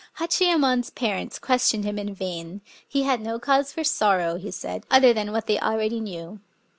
Hachiyemon's 0.19 0.89
parents 0.89 1.37
questioned 1.37 1.83
him 1.85 1.99
in 1.99 2.11
vain;— 2.11 2.61
he 2.87 3.03
had 3.03 3.21
no 3.21 3.37
cause 3.37 3.71
for 3.71 3.83
sorrow, 3.83 4.35
he 4.35 4.49
said, 4.49 4.83
other 4.89 5.13
than 5.13 5.31
what 5.31 5.45
they 5.45 5.59
already 5.59 5.99
knew. 5.99 6.39